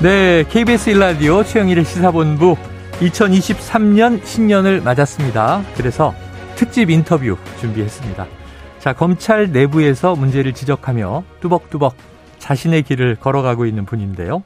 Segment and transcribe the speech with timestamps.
[0.00, 2.56] 네, KBS 일라디오 최영일의 시사본부
[3.00, 5.64] 2023년 신년을 맞았습니다.
[5.76, 6.14] 그래서
[6.54, 8.24] 특집 인터뷰 준비했습니다.
[8.78, 11.96] 자, 검찰 내부에서 문제를 지적하며 뚜벅뚜벅
[12.38, 14.44] 자신의 길을 걸어가고 있는 분인데요.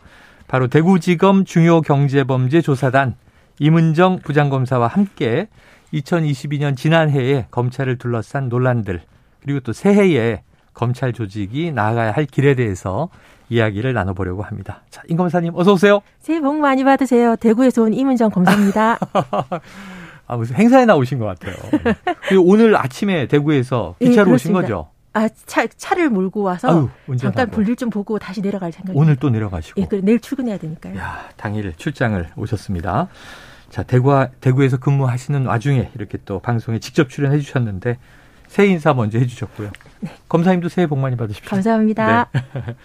[0.49, 3.15] 바로 대구지검 중요경제범죄조사단
[3.59, 5.49] 이문정 부장검사와 함께
[5.93, 9.03] 2022년 지난해에 검찰을 둘러싼 논란들
[9.43, 13.11] 그리고 또 새해에 검찰 조직이 나아가야 할 길에 대해서
[13.53, 14.83] 이야기를 나눠보려고 합니다.
[14.91, 16.01] 자, 임 검사님 어서 오세요.
[16.21, 17.37] 새해 복 많이 받으세요.
[17.37, 18.99] 대구에서 온 이문정 검사입니다.
[20.27, 21.55] 아, 무슨 행사에 나오신 것 같아요.
[22.29, 24.89] 그리고 오늘 아침에 대구에서 기차로 네, 오신 거죠?
[25.13, 28.99] 아, 차, 차를 몰고 와서 아유, 잠깐 볼일 좀 보고 다시 내려갈 생각입니다.
[28.99, 29.81] 오늘 또 내려가시고.
[29.83, 30.97] 예, 그래, 내일 출근해야 되니까요.
[30.97, 33.09] 야, 당일 출장을 오셨습니다.
[33.69, 37.99] 자, 대구, 대구에서 근무하시는 와중에 이렇게 또 방송에 직접 출연해 주셨는데
[38.47, 39.71] 새해 인사 먼저 해 주셨고요.
[40.01, 40.11] 네.
[40.29, 41.49] 검사님도 새해 복 많이 받으십시오.
[41.49, 42.29] 감사합니다.
[42.33, 42.41] 네.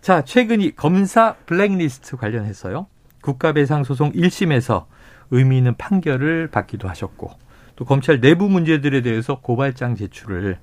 [0.00, 2.86] 자, 최근이 검사 블랙리스트 관련해서요.
[3.20, 4.86] 국가배상 소송 1심에서
[5.30, 7.30] 의미 있는 판결을 받기도 하셨고
[7.76, 10.58] 또 검찰 내부 문제들에 대해서 고발장 제출을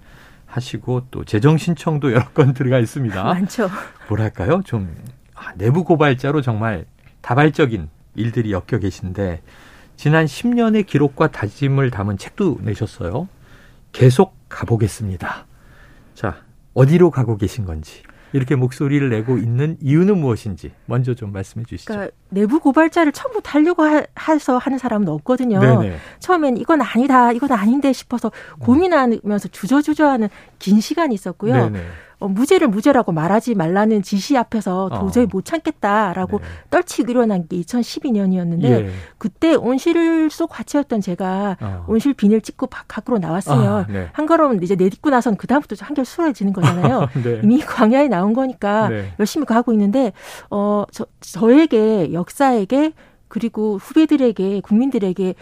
[0.47, 3.23] 하시고 또 재정 신청도 여러 건 들어가 있습니다.
[3.23, 3.69] 많죠.
[4.07, 4.61] 뭐랄까요?
[4.65, 4.95] 좀
[5.35, 6.85] 아, 내부 고발자로 정말
[7.21, 9.43] 다발적인 일들이 엮여 계신데
[9.97, 13.27] 지난 10년의 기록과 다짐을 담은 책도 내셨어요.
[13.91, 15.45] 계속 가보겠습니다.
[16.15, 16.37] 자,
[16.73, 18.01] 어디로 가고 계신 건지
[18.33, 21.93] 이렇게 목소리를 내고 있는 이유는 무엇인지 먼저 좀 말씀해 주시죠.
[21.93, 25.59] 그러니까 내부 고발자를 처음부터 달려고 해서 하는 사람은 없거든요.
[25.59, 25.97] 네네.
[26.19, 31.53] 처음엔 이건 아니다, 이건 아닌데 싶어서 고민하면서 주저주저하는 긴 시간이 있었고요.
[31.69, 31.83] 네네.
[32.19, 35.27] 어, 무죄를 무죄라고 말하지 말라는 지시 앞에서 도저히 어.
[35.31, 36.45] 못 참겠다라고 네.
[36.71, 38.89] 떨치고 일어난 게 2012년이었는데 예.
[39.19, 41.85] 그때 온실 속 과체였던 제가 어.
[41.87, 44.09] 온실 비닐 찍고 밖으로 나왔으면 아, 네.
[44.13, 47.07] 한 걸음 이제 내딛고 나선 그 다음부터 한결 수월해지는 거잖아요.
[47.23, 47.41] 네.
[47.43, 49.13] 이미 광야에 나온 거니까 네.
[49.19, 50.11] 열심히 가고 있는데
[50.49, 52.93] 어 저, 저에게 역사에게
[53.27, 55.35] 그리고 후배들에게 국민들에게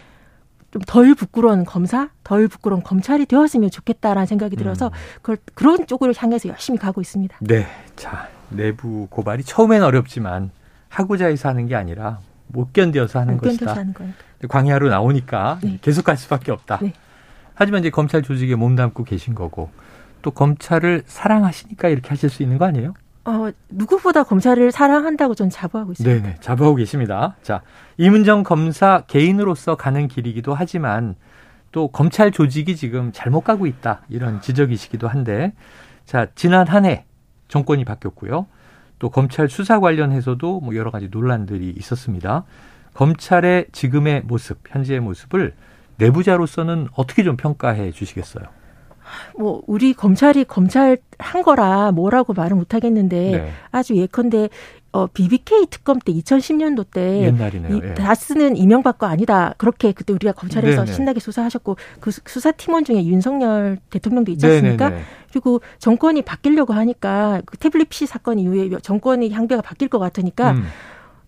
[0.76, 4.92] 좀 덜 부끄러운 검사, 덜 부끄러운 검찰이 되었으면 좋겠다라는 생각이 들어서 음.
[5.16, 7.36] 그걸 그런 쪽으로 향해서 열심히 가고 있습니다.
[7.40, 7.66] 네.
[7.96, 10.50] 자, 내부 고발이 처음엔 어렵지만
[10.88, 13.74] 하고자 해서 하는 게 아니라 못 견뎌서 하는 못 것이다.
[13.74, 13.94] 하는
[14.48, 15.78] 광야로 나오니까 네.
[15.80, 16.78] 계속 갈 수밖에 없다.
[16.82, 16.92] 네.
[17.54, 19.70] 하지만 이제 검찰 조직에 몸담고 계신 거고
[20.22, 22.94] 또 검찰을 사랑하시니까 이렇게 하실 수 있는 거 아니에요?
[23.26, 26.22] 어, 누구보다 검찰을 사랑한다고 전 자부하고 있습니다.
[26.22, 27.36] 네네, 자부하고 계십니다.
[27.42, 27.62] 자,
[27.96, 31.16] 이문정 검사 개인으로서 가는 길이기도 하지만
[31.72, 34.02] 또 검찰 조직이 지금 잘못 가고 있다.
[34.08, 35.52] 이런 지적이시기도 한데,
[36.04, 37.04] 자, 지난 한 해
[37.48, 38.46] 정권이 바뀌었고요.
[38.98, 42.44] 또 검찰 수사 관련해서도 뭐 여러 가지 논란들이 있었습니다.
[42.94, 45.54] 검찰의 지금의 모습, 현재의 모습을
[45.98, 48.44] 내부자로서는 어떻게 좀 평가해 주시겠어요?
[49.38, 53.52] 뭐 우리 검찰이 검찰 한 거라 뭐라고 말을 못 하겠는데 네.
[53.70, 54.48] 아주 예컨대
[54.92, 57.80] 어 BBK 특검 때 2010년도 때 옛날이네요.
[57.82, 57.94] 예.
[57.94, 59.54] 다스는 이명박 거 아니다.
[59.58, 60.94] 그렇게 그때 우리가 검찰에서 네네.
[60.94, 64.88] 신나게 수사하셨고 그 수사 팀원 중에 윤석열 대통령도 있지 않습니까?
[64.88, 65.04] 네네네.
[65.30, 70.64] 그리고 정권이 바뀌려고 하니까 그 태블릿 PC 사건 이후에 정권의 향배가 바뀔 것 같으니까 음.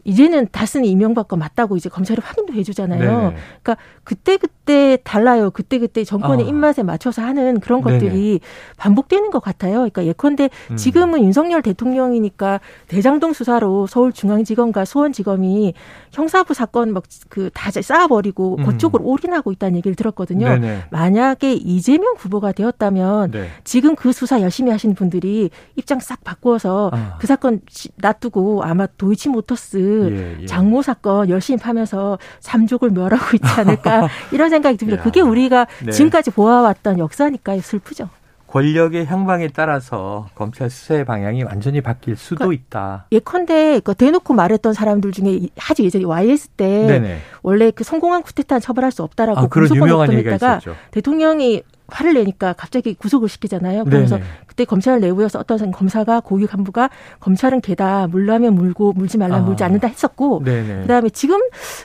[0.04, 2.98] 이제는 다스는 이명박 거 맞다고 이제 검찰이 확인도 해주잖아요.
[3.00, 3.36] 네네.
[3.62, 5.50] 그러니까 그때 그때 달라요.
[5.50, 6.48] 그때 그때 정권의 아.
[6.48, 8.40] 입맛에 맞춰서 하는 그런 것들이 네네.
[8.78, 9.74] 반복되는 것 같아요.
[9.78, 10.76] 그러니까 예컨대 음.
[10.76, 15.74] 지금은 윤석열 대통령이니까 대장동 수사로 서울중앙지검과 수원지검이
[16.12, 18.64] 형사부 사건 막 그 다 쌓아버리고 음.
[18.66, 20.46] 그쪽으로 올인하고 있다는 얘기를 들었거든요.
[20.48, 20.84] 네네.
[20.90, 23.48] 만약에 이재명 후보가 되었다면 네.
[23.64, 27.16] 지금 그 수사 열심히 하시는 분들이 입장 싹 바꾸어서 아.
[27.18, 27.60] 그 사건
[27.96, 30.46] 놔두고 아마 도이치모터스 예, 예.
[30.46, 35.00] 장모 사건 열심히 파면서 삼족을 멸하고 있지 않을까 이런 생각이 듭니다.
[35.00, 35.04] 야.
[35.04, 35.92] 그게 우리가 네.
[35.92, 38.08] 지금까지 보아왔던 역사니까 슬프죠.
[38.48, 43.06] 권력의 향방에 따라서 검찰 수사의 방향이 완전히 바뀔 수도 그러니까 있다.
[43.12, 47.18] 예컨대 그 대놓고 말했던 사람들 중에 아주 예전에 YS 때 네네.
[47.42, 50.60] 원래 그 성공한 쿠데타는 처벌할 수 없다라고 아, 공소권 없다가
[50.90, 53.84] 대통령이 화를 내니까 갑자기 구속을 시키잖아요.
[53.84, 54.28] 그러면서 네네.
[54.46, 56.90] 그때 검찰 내부에서 어떤 검사가 고위 간부가
[57.20, 59.46] 검찰은 개다 물라면 물고 물지 말라면 아.
[59.46, 60.82] 물지 않는다 했었고 네네.
[60.82, 61.40] 그다음에 지금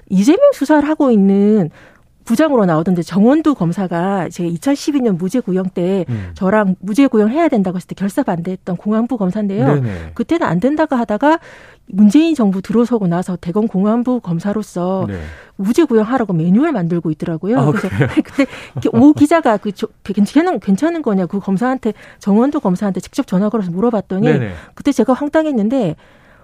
[0.10, 1.70] 이재명 수사를 하고 있는
[2.26, 6.32] 부장으로 나오던데 정원두 검사가 제가 2012년 무죄 구형 때 음.
[6.36, 9.76] 저랑 무죄 구형 해야 된다고 했을 때 결사 반대했던 공안부 검사인데요.
[9.76, 10.12] 네네.
[10.14, 11.40] 그때는 안 된다고 하다가
[11.88, 15.19] 문재인 정부 들어서고 나서 대검 공안부 검사로서 네.
[15.56, 17.59] 무죄 구형하라고 매뉴얼 만들고 있더라고요.
[17.59, 18.09] 아, 그래서 그래요?
[18.24, 18.45] 그때
[18.94, 19.71] 오 기자가 그
[20.03, 24.53] 괜찮은 괜찮은 거냐 그 검사한테 정원도 검사한테 직접 전화 걸어서 물어봤더니 네네.
[24.74, 25.95] 그때 제가 황당했는데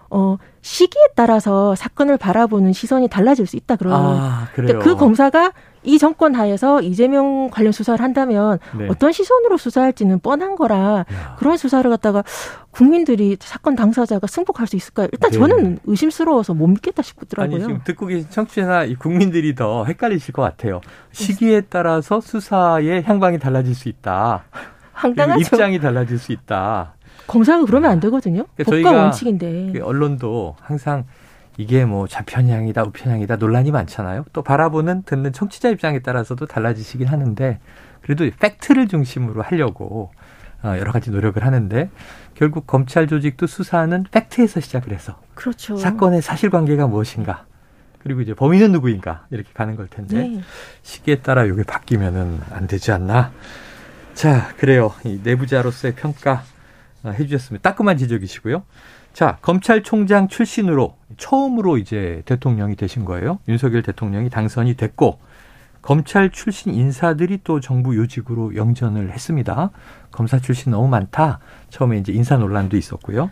[0.10, 3.96] 어, 시기에 따라서 사건을 바라보는 시선이 달라질 수 있다 그러요.
[3.96, 4.80] 아, 그래요.
[4.80, 5.54] 그 검사가
[5.84, 8.88] 이 정권 하에서 이재명 관련 수사를 한다면 네.
[8.90, 11.36] 어떤 시선으로 수사할지는 뻔한 거라 야.
[11.38, 12.24] 그런 수사를 갖다가
[12.72, 15.08] 국민들이 사건 당사자가 승복할 수 있을까요?
[15.14, 15.38] 일단 네.
[15.38, 17.56] 저는 의심스러워서 못 믿겠다 싶더라고요.
[17.56, 20.82] 아니 지금 듣고 계신 청취자나 국민들이 더 헷갈리실 것 같아요.
[21.12, 24.44] 시기에 따라서 수사의 향방이 달라질 수 있다.
[25.00, 25.40] 황당하죠.
[25.40, 26.96] 입장이 달라질 수 있다.
[27.30, 28.46] 검사가 그러면 안 되거든요.
[28.58, 29.72] 그러니까 법과 원칙인데.
[29.74, 31.06] 그 언론도 항상
[31.58, 34.26] 이게 뭐 좌편향이다 우편향이다 논란이 많잖아요.
[34.34, 37.60] 또 바라보는 듣는 청취자 입장에 따라서도 달라지시긴 하는데
[38.02, 40.12] 그래도 팩트를 중심으로 하려고
[40.64, 41.90] 어, 여러 가지 노력을 하는데
[42.34, 45.78] 결국 검찰 조직도 수사는 팩트에서 시작을 해서 그렇죠.
[45.78, 47.46] 사건의 사실관계가 무엇인가
[48.00, 50.42] 그리고 이제 범인은 누구인가 이렇게 가는 걸 텐데 네.
[50.82, 53.32] 시기에 따라 이게 바뀌면은 안 되지 않나.
[54.14, 56.59] 자 그래요 이 내부자로서의 평가 어,
[57.06, 57.70] 해주셨습니다.
[57.70, 58.64] 따끔한 지적이시고요.
[59.14, 63.40] 자, 검찰총장 출신으로 처음으로 이제 대통령이 되신 거예요.
[63.48, 65.20] 윤석열 대통령이 당선이 됐고,
[65.82, 69.72] 검찰 출신 인사들이 또 정부 요직으로 영전을 했습니다.
[70.12, 71.40] 검사 출신 너무 많다.
[71.70, 73.32] 처음에 이제 인사 논란도 있었고요.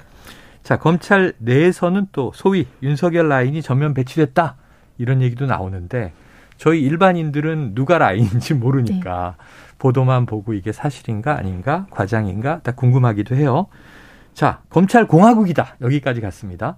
[0.64, 4.56] 자, 검찰 내에서는 또 소위 윤석열 라인이 전면 배치됐다.
[4.98, 6.14] 이런 얘기도 나오는데,
[6.58, 9.44] 저희 일반인들은 누가 라인인지 모르니까 네.
[9.78, 13.68] 보도만 보고 이게 사실인가 아닌가 과장인가 딱 궁금하기도 해요.
[14.34, 15.78] 자, 검찰 공화국이다.
[15.82, 16.78] 여기까지 갔습니다.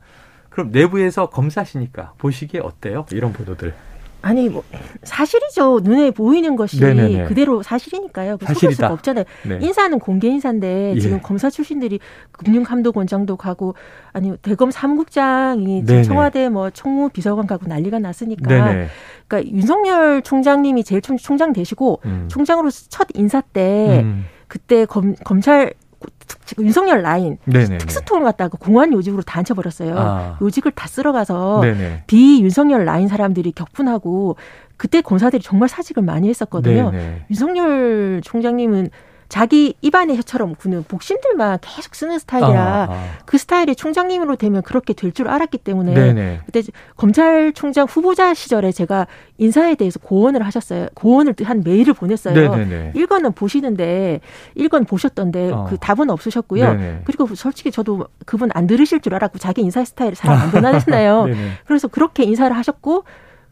[0.49, 3.05] 그럼 내부에서 검사시니까 보시기에 어때요?
[3.11, 3.73] 이런 보도들.
[4.21, 4.63] 아니 뭐
[5.03, 5.79] 사실이죠.
[5.81, 7.25] 눈에 보이는 것이 네네네.
[7.25, 8.37] 그대로 사실이니까요.
[8.37, 8.75] 그 사실이다.
[8.75, 9.23] 수가 없잖아요.
[9.47, 9.59] 네.
[9.61, 10.99] 인사는 공개 인사인데 예.
[10.99, 11.99] 지금 검사 출신들이
[12.33, 13.75] 금융감독원장도 가고
[14.11, 18.47] 아니 대검 사무국장이 청와대 뭐 총무 비서관 가고 난리가 났으니까.
[18.47, 18.87] 네네.
[19.27, 22.27] 그러니까 윤석열 총장님이 제일 총장 되시고 음.
[22.29, 24.25] 총장으로 첫 인사 때 음.
[24.47, 25.73] 그때 검, 검찰
[26.45, 27.77] 지금 윤석열 라인 네네네.
[27.79, 29.95] 특수통을 갖다가 공안 요직으로 다 앉혀버렸어요.
[29.97, 30.37] 아.
[30.41, 32.03] 요직을 다 쓸어가서 네네.
[32.07, 34.35] 비윤석열 라인 사람들이 격분하고
[34.77, 36.91] 그때 검사들이 정말 사직을 많이 했었거든요.
[36.91, 37.25] 네네.
[37.29, 38.89] 윤석열 총장님은
[39.29, 43.09] 자기 입안의 혀처럼 구는 복심들만 계속 쓰는 스타일이라 아, 아.
[43.25, 46.41] 그 스타일이 총장님으로 되면 그렇게 될 줄 알았기 때문에 네네.
[46.45, 46.61] 그때
[46.95, 50.87] 검찰총장 후보자 시절에 제가 인사에 대해서 고언을 하셨어요.
[50.93, 52.33] 고언을 한 메일을 보냈어요.
[52.33, 52.93] 네네네.
[52.95, 54.21] 1권은 보시는데
[54.55, 55.65] 1권 보셨던데 어.
[55.69, 56.63] 그 답은 없으셨고요.
[56.63, 57.01] 네네.
[57.05, 61.27] 그리고 솔직히 저도 그분 안 들으실 줄 알았고 자기 인사 스타일을 잘안 변하잖아요.
[61.67, 63.03] 그래서 그렇게 인사를 하셨고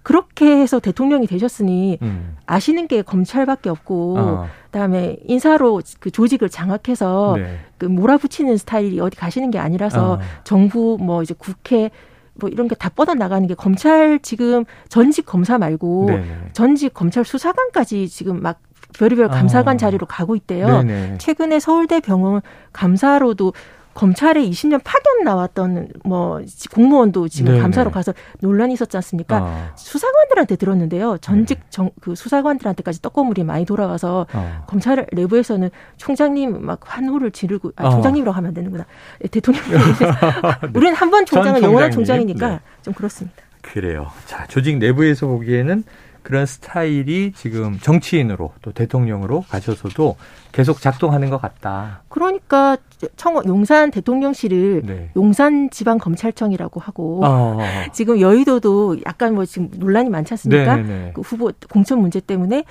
[0.07, 2.38] 그렇게 해서 대통령이 되셨으니 음.
[2.45, 4.48] 아시는 게 검찰밖에 없고 어.
[4.71, 7.59] 그다음에 인사로 그 조직을 장악해서 네.
[7.77, 10.19] 그 몰아붙이는 스타일이 어디 가시는 게 아니라서 어.
[10.45, 11.92] 정부 뭐 이제 국회
[12.36, 17.25] 뭐 이런 게 다 뻗어 나가는 게 검찰 지금 전직 검사 말고 네 전직 검찰
[17.25, 18.62] 수사관까지 지금 막
[18.98, 19.77] 별의별 감사관 어.
[19.77, 20.83] 자리로 가고 있대요.
[20.83, 21.18] 네네.
[21.18, 23.51] 최근에 서울대 병원 감사로도
[23.98, 26.40] 검찰에 20년 파견 나왔던 뭐
[26.72, 27.62] 공무원도 지금 네네.
[27.64, 29.38] 감사로 가서 논란이 있었지 않습니까?
[29.38, 29.72] 아.
[29.76, 31.18] 수사관들한테 들었는데요.
[31.20, 31.66] 전직 네.
[31.72, 34.64] 정, 그 수사관들한테까지 떡고물이 많이 돌아와서 아.
[34.68, 37.90] 검찰 내부에서는 총장님 막 환호를 지르고 아, 아.
[37.90, 38.86] 총장님이라고 하면 안 되는구나.
[39.20, 39.64] 네, 대통령
[40.76, 42.60] 우리는 한 번 총장은 영원한 총장이니까 네.
[42.84, 43.42] 좀 그렇습니다.
[43.64, 44.12] 그래요.
[44.28, 45.84] 자, 조직 내부에서 보기에는
[46.27, 50.18] 그런 스타일이 지금 정치인으로 또 대통령으로 가셔서도
[50.51, 52.01] 계속 작동하는 것 같다.
[52.09, 52.75] 그러니까
[53.15, 55.09] 청 용산 대통령실을 네.
[55.15, 57.59] 용산 지방 검찰청이라고 하고 어.
[57.94, 60.75] 지금 여의도도 약간 뭐 지금 논란이 많지 않습니까?
[60.75, 60.88] 네네.
[60.88, 61.12] 네, 네.
[61.13, 62.65] 그 후보 공천 문제 때문에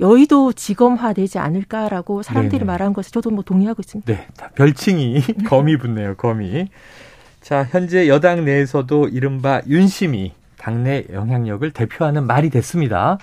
[0.00, 2.64] 여의도 지검화 되지 않을까라고 사람들이 네네.
[2.64, 4.10] 말한 것을 저도 뭐 동의하고 있습니다.
[4.10, 6.66] 네, 별칭이 거미 붙네요, 거미.
[7.42, 13.18] 자, 현재 여당 내에서도 이른바 윤심이 당내 영향력을 대표하는 말이 됐습니다.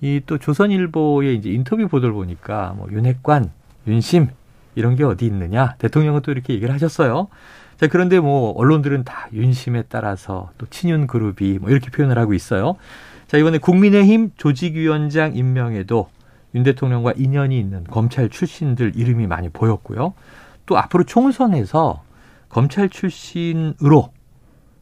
[0.00, 3.50] 이 또 조선일보의 이제 인터뷰 보도를 보니까 뭐 윤핵관,
[3.86, 4.28] 윤심
[4.74, 7.28] 이런 게 어디 있느냐 대통령은 또 이렇게 얘기를 하셨어요.
[7.76, 12.76] 자 그런데 뭐 언론들은 다 윤심에 따라서 또 친윤 그룹이 뭐 이렇게 표현을 하고 있어요.
[13.26, 16.08] 자 이번에 국민의힘 조직위원장 임명에도
[16.54, 20.14] 윤 대통령과 인연이 있는 검찰 출신들 이름이 많이 보였고요.
[20.64, 22.02] 또 앞으로 총선에서
[22.48, 24.12] 검찰 출신으로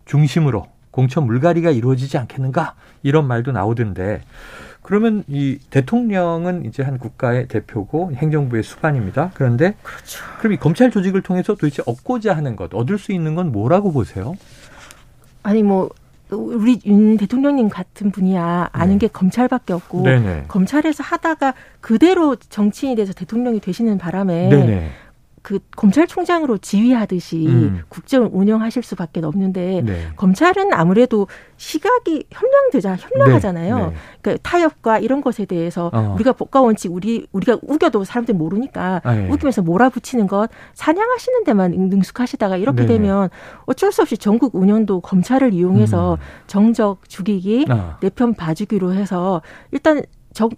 [0.07, 0.67] 중심으로
[0.99, 2.75] 공천 물갈이가 이루어지지 않겠는가
[3.05, 4.21] 이런 말도 나오던데
[4.83, 9.31] 그러면 이 대통령은 이제 한 국가의 대표고 행정부의 수반입니다.
[9.35, 10.25] 그런데 그렇죠.
[10.40, 14.35] 그럼 이 검찰 조직을 통해서 도대체 얻고자 하는 것, 얻을 수 있는 건 뭐라고 보세요?
[15.45, 15.88] 아니 뭐
[16.33, 19.07] 우리 윤 대통령님 같은 분이야 아는 네.
[19.07, 20.47] 게 검찰밖에 없고 네네.
[20.49, 24.90] 검찰에서 하다가 그대로 정치인이 돼서 대통령이 되시는 바람에 네네.
[25.49, 27.81] 그 검찰총장으로 지휘하듯이 음.
[27.88, 30.09] 국정을 운영하실 수밖에 없는데 네.
[30.17, 31.26] 검찰은 아무래도
[31.57, 33.78] 시각이 협량되자 협력하잖아요.
[33.78, 33.87] 네.
[33.87, 33.93] 네.
[34.21, 36.12] 그러니까 타협과 이런 것에 대해서 어.
[36.17, 39.26] 우리가 법과 원칙 우리 우리가 우겨도 사람들이 모르니까 아, 예.
[39.31, 42.88] 우기면서 몰아붙이는 것 사냥하시는 데만 능숙하시다가 이렇게 네.
[42.88, 43.31] 되면
[43.64, 46.19] 어쩔 수 없이 전국 운영도 검찰을 이용해서 음.
[46.47, 47.97] 정적 죽이기 아.
[48.02, 49.40] 내편 봐주기로 해서
[49.71, 50.02] 일단
[50.38, 50.50] 정,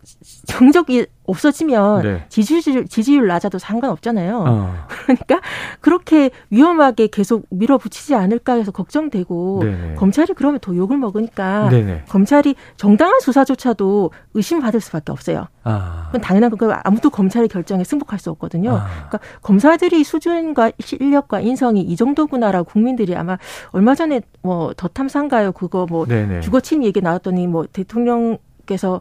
[0.47, 2.25] 정적이 없어지면 네.
[2.29, 4.45] 지지율, 지지율 낮아도 상관없잖아요.
[4.47, 4.75] 어.
[5.05, 5.41] 그러니까
[5.81, 9.95] 그렇게 위험하게 계속 밀어붙이지 않을까 해서 걱정되고 네네.
[9.95, 12.05] 검찰이 그러면 더 욕을 먹으니까 네네.
[12.09, 15.47] 검찰이 정당한 수사조차도 의심받을 수밖에 없어요.
[15.63, 16.05] 아.
[16.07, 18.73] 그건 당연한 거 아무도 검찰의 결정에 승복할 수 없거든요.
[18.73, 18.87] 아.
[19.09, 23.39] 그러니까 검사들이 수준과 실력과 인성이 이 정도구나라고 국민들이 아마
[23.73, 26.07] 얼마 전에 뭐 더 탐상가요 그거 뭐.
[26.43, 29.01] 주거침 얘기 나왔더니 뭐 대통령께서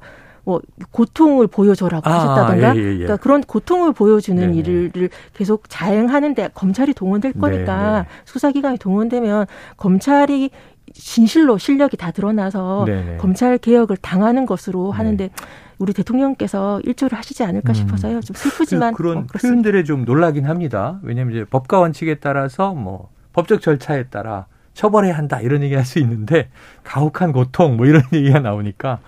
[0.49, 2.93] 뭐 고통을 보여줘라고 아, 하셨다던가 예, 예, 예.
[2.93, 8.07] 그러니까 그런 고통을 보여주는 네 일을 계속 자행하는데 검찰이 동원될 거니까 네, 네.
[8.25, 9.45] 수사기관이 동원되면
[9.77, 10.49] 검찰이
[10.91, 13.03] 진실로 실력이 다 드러나서 네네.
[13.03, 13.17] 네.
[13.17, 14.97] 검찰 개혁을 당하는 것으로 네.
[14.97, 15.29] 하는데
[15.77, 17.73] 우리 대통령께서 일조를 하시지 않을까 음.
[17.75, 18.21] 싶어서요.
[18.21, 20.99] 좀 슬프지만 그, 그런 어, 표현들에 좀 놀라긴 합니다.
[21.03, 25.99] 왜냐하면 이제 법과 원칙에 따라서 뭐 법적 절차에 따라 처벌해야 한다 이런 얘기 할 수
[25.99, 26.49] 있는데
[26.83, 28.99] 가혹한 고통 뭐 이런 얘기가 나오니까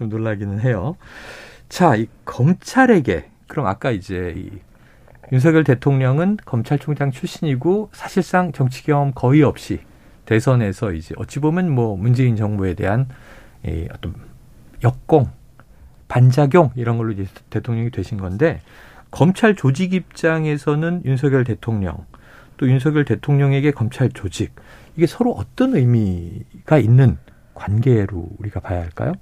[0.00, 0.96] 좀 놀라기는 해요.
[1.68, 4.50] 자, 이 검찰에게 그럼 아까 이제 이
[5.30, 9.80] 윤석열 대통령은 검찰총장 출신이고 사실상 정치 경험 거의 없이
[10.24, 13.08] 대선에서 이제 어찌 보면 뭐 문재인 정부에 대한
[13.66, 14.14] 이 어떤
[14.82, 15.28] 역공,
[16.08, 18.60] 반작용 이런 걸로 이제 대통령이 되신 건데
[19.10, 22.06] 검찰 조직 입장에서는 윤석열 대통령
[22.56, 24.54] 또 윤석열 대통령에게 검찰 조직
[24.96, 27.18] 이게 서로 어떤 의미가 있는
[27.54, 29.12] 관계로 우리가 봐야 할까요?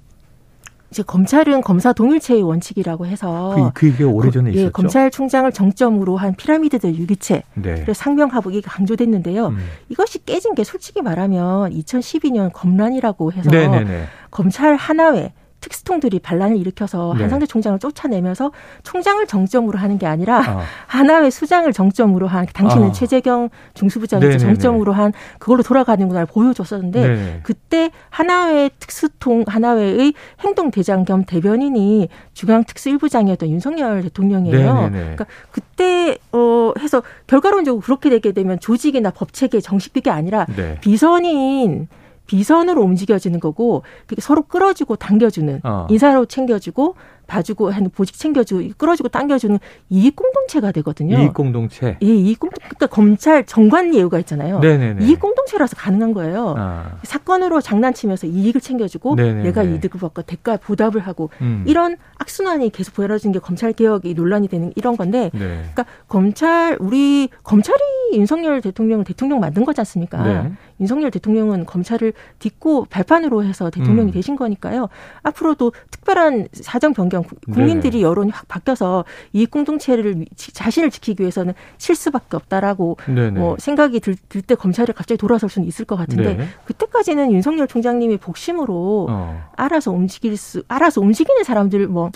[0.91, 4.67] 이제 검찰은 검사 동일체의 원칙이라고 해서 그, 그게 오래전에 예, 있었죠.
[4.67, 7.85] 예, 검찰총장을 정점으로 한 피라미드들 유기체, 네.
[7.93, 9.47] 상명하복이 강조됐는데요.
[9.47, 9.57] 음.
[9.89, 14.05] 이것이 깨진 게 솔직히 말하면 2012년 검란이라고 해서 네네네.
[14.31, 17.21] 검찰 하나회 특수통들이 반란을 일으켜서 네.
[17.21, 18.51] 한상대 총장을 쫓아내면서
[18.83, 20.61] 총장을 정점으로 하는 게 아니라 어.
[20.87, 22.91] 하나의 수장을 정점으로 한 당시는 어.
[22.91, 31.25] 최재경 중수부장이 정점으로 한 그걸로 돌아가는구나를 보여줬었는데 네 그때 하나회 특수통 하나회의 행동 대장 겸
[31.25, 34.73] 대변인이 중앙 특수 일부장이었던 윤석열 대통령이에요.
[34.73, 34.89] 네네네.
[34.91, 40.77] 그러니까 그때 어 해서 결과론적으로 그렇게 되게 되면 조직이나 법 체계 정식비게 아니라 네.
[40.81, 41.87] 비선인
[42.29, 45.87] 비선으로 움직여지는 거고 그게 서로 끌어주고 당겨주는 어.
[45.89, 46.93] 인사로 챙겨주고
[47.29, 49.59] 봐주고 하는 보직 챙겨주고 끌어주고 당겨주는
[49.89, 51.19] 이익 공동체가 되거든요.
[51.19, 51.97] 이익 공동체.
[52.01, 52.57] 예, 이익 공동.
[52.67, 54.59] 그러니까 검찰 정관 예우가 있잖아요.
[54.59, 55.05] 네네네.
[55.05, 56.55] 이익 공동체라서 가능한 거예요.
[56.57, 56.97] 아.
[57.03, 59.43] 사건으로 장난치면서 이익을 챙겨주고 네네네.
[59.43, 61.63] 내가 이득을 받고 대가 보답을 하고 음.
[61.67, 65.39] 이런 악순환이 계속 벌어지는 게 검찰 개혁이 논란이 되는 이런 건데, 네.
[65.39, 67.79] 그러니까 검찰 우리 검찰이
[68.13, 70.23] 윤석열 대통령을 대통령 만든 거지 않습니까?
[70.23, 70.51] 네.
[70.79, 74.13] 윤석열 대통령은 검찰을 딛고 발판으로 해서 대통령이 음.
[74.13, 74.89] 되신 거니까요.
[75.21, 77.18] 앞으로도 특별한 사정 변경
[77.51, 78.03] 국민들이 네.
[78.03, 83.39] 여론이 확 바뀌어서 이익 공동체를 자신을 지키기 위해서는 칠 수밖에 없다라고 네네.
[83.39, 84.15] 뭐 생각이 들
[84.49, 86.47] 때 검찰이 갑자기 돌아설 수는 있을 것 같은데 네.
[86.65, 89.49] 그때까지는 윤석열 총장님이 복심으로 어.
[89.55, 92.11] 알아서 움직일 수 알아서 움직이는 사람들 뭐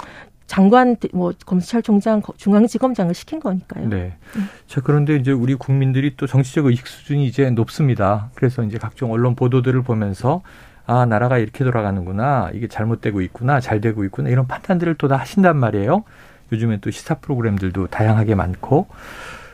[0.47, 3.89] 장관 뭐 검찰총장 중앙지검장을 시킨 거니까요.
[3.89, 4.15] 네.
[4.35, 4.49] 음.
[4.67, 8.29] 자 그런데 이제 우리 국민들이 또 정치적 의식 수준이 이제 높습니다.
[8.35, 10.41] 그래서 이제 각종 언론 보도들을 보면서
[10.85, 12.51] 아 나라가 이렇게 돌아가는구나.
[12.53, 13.59] 이게 잘못되고 있구나.
[13.59, 14.29] 잘 되고 있구나.
[14.29, 16.03] 이런 판단들을 또 다 하신단 말이에요.
[16.51, 18.87] 요즘엔 또 시사 프로그램들도 다양하게 많고.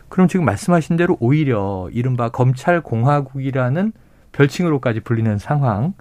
[0.10, 3.92] 그럼 지금 말씀하신 대로 오히려 이른바 검찰 공화국이라는
[4.32, 5.94] 별칭으로까지 불리는 상황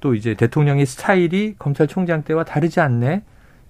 [0.00, 3.22] 또 이제 대통령의 스타일이 검찰총장 때와 다르지 않네.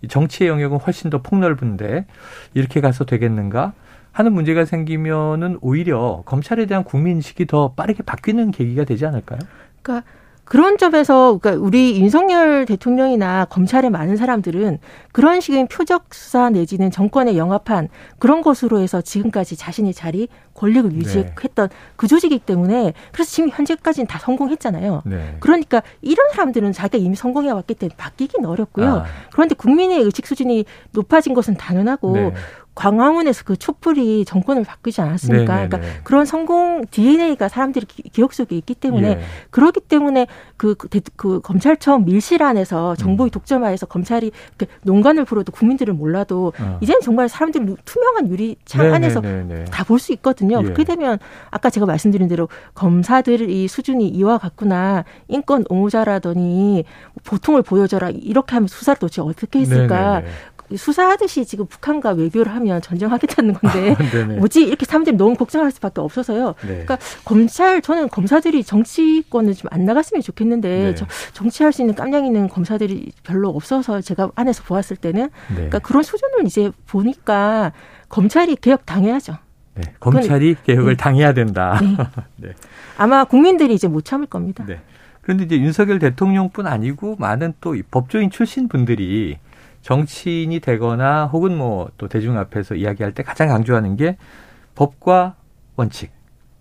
[0.09, 2.07] 정치의 영역은 훨씬 더 폭넓은데
[2.55, 3.73] 이렇게 가서 되겠는가?
[4.13, 9.39] 하는 문제가 생기면은 오히려 검찰에 대한 국민인식이 더 빠르게 바뀌는 계기가 되지 않을까요?
[9.83, 10.09] 그러니까
[10.51, 14.81] 그런 점에서 그러니까 우리 윤석열 대통령이나 검찰의 많은 사람들은
[15.13, 17.89] 그런 식의 표적 수사 내지는 정권에 영합한
[18.19, 21.77] 그런 것으로 해서 지금까지 자신의 자리 권력을 유지했던 네.
[21.95, 25.03] 그 조직이기 때문에 그래서 지금 현재까지는 다 성공했잖아요.
[25.07, 25.37] 네.
[25.39, 28.89] 그러니까 이런 사람들은 자기가 이미 성공해 왔기 때문에 바뀌긴 어렵고요.
[28.89, 29.05] 아.
[29.31, 32.35] 그런데 국민의 의식 수준이 높아진 것은 당연하고 네.
[32.81, 35.55] 광화문에서 그 촛불이 정권을 바꾸지 않았습니까?
[35.55, 35.69] 네네네.
[35.69, 39.21] 그러니까 그런 성공 DNA가 사람들이 기, 억 속에 있기 때문에 예.
[39.51, 43.31] 그렇기 때문에 그, 그, 그 검찰청 밀실 안에서 정보의 음.
[43.33, 44.33] 독점하에서 검찰이
[44.83, 46.79] 농간을 풀어도 국민들은 몰라도 어.
[46.81, 48.95] 이제는 정말 사람들이 투명한 유리창.
[48.95, 49.65] 안에서 네, 네, 네.
[49.67, 50.59] 다볼 수 있거든요.
[50.61, 50.63] 예.
[50.63, 51.19] 그렇게 되면
[51.51, 56.85] 아까 제가 말씀드린 대로 검사들이 수준이 이와 같구나 인권 옹호자라더니
[57.25, 60.33] 보통을 보여줘라 이렇게 하면 수사를 도대체 어떻게 했을까 네네네.
[60.77, 66.55] 수사하듯이 지금 북한과 외교를 하면 전쟁하겠다는 건데 아, 뭐지 이렇게 사람들이 너무 걱정할 수밖에 없어서요.
[66.63, 66.69] 네.
[66.69, 70.95] 그러니까 검찰 저는 검사들이 정치권을 좀 안 나갔으면 좋겠는데 네.
[70.95, 75.55] 저, 정치할 수 있는 깜냥 있는 검사들이 별로 없어서 제가 안에서 보았을 때는 네.
[75.55, 77.73] 그러니까 그런 수준을 이제 보니까
[78.09, 79.39] 검찰이 개혁 당해야죠.
[79.75, 79.83] 네.
[80.01, 81.03] 검찰이 그건, 개혁을 네.
[81.03, 81.79] 당해야 된다.
[81.81, 81.97] 네.
[82.49, 82.55] 네.
[82.99, 84.65] 아마 국민들이 이제 못 참을 겁니다.
[84.67, 84.81] 네.
[85.23, 89.39] 그런데 이제 윤석열 대통령뿐 아니고 많은 또 법조인 출신 분들이
[89.83, 94.17] 정치인이 되거나 혹은 뭐 또 대중 앞에서 이야기할 때 가장 강조하는 게
[94.75, 95.37] 법과
[95.77, 96.11] 원칙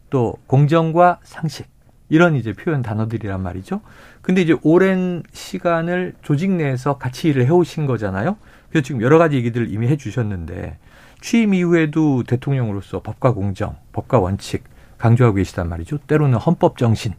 [0.10, 1.68] 또 공정과 상식
[2.10, 3.82] 이런 이제 표현 단어들이란 말이죠.
[4.22, 8.38] 근데 이제 오랜 시간을 조직 내에서 같이 일을 해오신 거잖아요.
[8.70, 10.78] 그래서 지금 여러 가지 얘기들 이미 해주셨는데
[11.22, 14.64] 취임 이후에도 대통령으로서 법과 공정, 법과 원칙
[14.98, 16.00] 강조하고 계시단 말이죠.
[16.00, 17.14] 때로는 헌법 정신.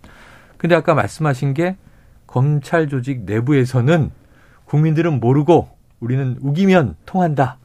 [0.57, 1.76] 근데 아까 말씀하신 게
[2.26, 4.11] 검찰 조직 내부에서는
[4.66, 5.69] 국민들은 모르고
[6.00, 7.59] 우리는 우기면 통한다.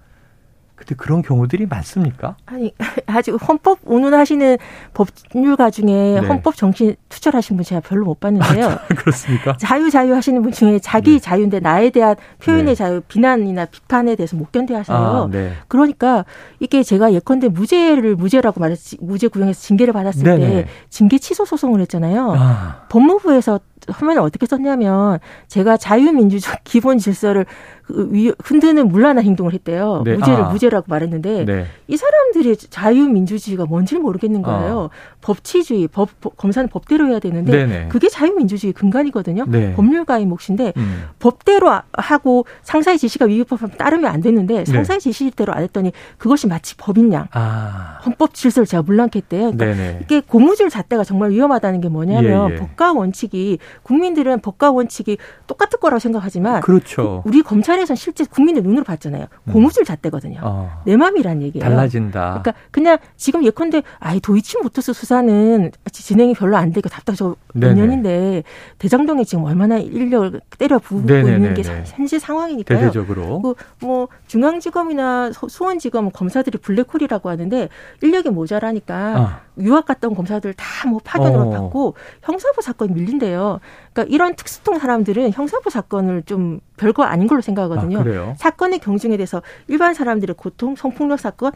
[0.76, 2.36] 근데 그런 경우들이 많습니까?
[2.46, 2.74] 아니
[3.08, 4.58] 아직 헌법 운운하시는
[4.94, 6.20] 법률가 중에 네.
[6.20, 8.68] 헌법 정신 투철하신 분 제가 별로 못 봤는데요.
[8.68, 9.56] 아, 그렇습니까?
[9.58, 11.20] 자유 자유 하시는 분 중에 자기 네.
[11.20, 12.76] 자유인데 나에 대한 표현의 네.
[12.76, 14.98] 자유, 비난이나 비판에 대해서 못 견뎌하셔요.
[14.98, 15.54] 아, 네.
[15.70, 16.26] 그러니까
[16.60, 20.66] 이게 제가 예컨대 무죄를 무죄라고 말했지 무죄 구형에서 징계를 받았을 때 네.
[20.90, 22.34] 징계 취소 소송을 했잖아요.
[22.38, 22.86] 아.
[22.90, 27.46] 법무부에서 화면을 어떻게 썼냐면 제가 자유민주적 기본 질서를
[27.86, 30.02] 그 흔드는 물란한 행동을 했대요.
[30.04, 30.16] 네.
[30.16, 30.50] 무죄를 아.
[30.50, 31.66] 무죄라고 말했는데 네.
[31.88, 34.90] 이 사람들이 자유민주주의가 뭔지 모르겠는 거예요.
[34.92, 35.16] 아.
[35.22, 37.88] 법치주의, 법, 검사는 법대로 해야 되는데 네네.
[37.90, 39.46] 그게 자유민주주의 근간이거든요.
[39.48, 39.74] 네.
[39.76, 41.04] 법률가의 몫인데 음.
[41.20, 44.66] 법대로 하고 상사의 지시가 위법하면 따르면 안 되는데 네.
[44.66, 48.00] 상사의 지시대로 안 했더니 그것이 마치 법인 양 아.
[48.04, 49.52] 헌법 질서를 제가 물랑게 했대요.
[49.52, 52.60] 그러니까 이게 고무줄 잣대가 정말 위험하다는 게 뭐냐면 예, 예.
[52.60, 55.18] 법과 원칙이 국민들은 법과 원칙이
[55.48, 57.22] 똑같을 거라고 생각하지만 그렇죠.
[57.26, 59.26] 우리 검찰에서는 실제 국민의 눈으로 봤잖아요.
[59.48, 59.54] 음.
[59.54, 60.40] 고무줄 잣대거든요.
[60.44, 60.82] 어.
[60.86, 61.64] 내 맘이란 얘기예요.
[61.64, 62.42] 달라진다.
[62.44, 68.44] 그러니까 그냥 지금 예컨대 아이 도이치 모터스 수사는 진행이 별로 안 되고 답답해서 몇 년인데
[68.78, 72.80] 대장동에 지금 얼마나 인력을 때려 부고 있는 게 현재 상황이니까요.
[72.80, 73.56] 대대적으로.
[73.80, 77.70] 뭐 중앙지검이나 수원지검 검사들이 블랙홀이라고 하는데
[78.02, 79.45] 인력이 모자라니까 아.
[79.60, 81.50] 유학 갔던 검사들 다 뭐 파견으로 어.
[81.50, 83.60] 받고 형사부 사건이 밀린대요.
[83.92, 88.00] 그러니까 이런 특수통 사람들은 형사부 사건을 좀 별거 아닌 걸로 생각하거든요.
[88.00, 91.54] 아, 사건의 경중에 대해서 일반 사람들의 고통, 성폭력 사건,